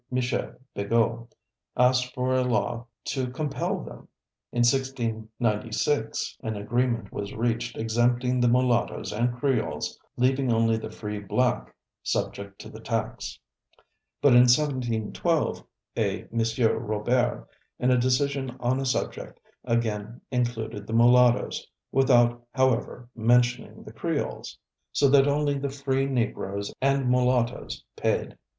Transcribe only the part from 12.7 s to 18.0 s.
the tax. But in 1712, a M. Robert, in a